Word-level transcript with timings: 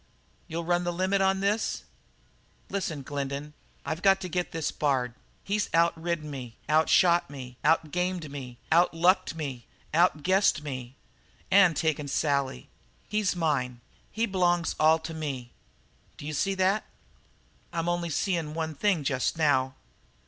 You'll 0.47 0.63
run 0.65 0.83
the 0.83 0.91
limit 0.91 1.21
on 1.21 1.41
this?" 1.41 1.83
"Listen, 2.71 3.03
Glendin. 3.03 3.53
I've 3.85 4.01
got 4.01 4.19
to 4.21 4.29
get 4.29 4.51
this 4.51 4.71
Bard. 4.71 5.13
He's 5.43 5.69
out 5.75 5.95
ridden 5.95 6.31
me, 6.31 6.57
out 6.67 6.89
shot 6.89 7.29
me, 7.29 7.57
out 7.63 7.91
gamed 7.91 8.31
me, 8.31 8.57
out 8.71 8.95
lucked 8.95 9.35
me, 9.35 9.67
out 9.93 10.23
guessed 10.23 10.63
me 10.63 10.95
and 11.51 11.77
taken 11.77 12.07
Sally. 12.07 12.67
He's 13.09 13.35
mine. 13.35 13.79
He 14.09 14.25
b'longs 14.25 14.73
all 14.79 14.97
to 14.97 15.13
me. 15.13 15.51
D'you 16.17 16.33
see 16.33 16.55
that?" 16.55 16.83
"I'm 17.71 17.87
only 17.87 18.09
seein' 18.09 18.55
one 18.55 18.73
thing 18.73 19.03
just 19.03 19.37
now." 19.37 19.75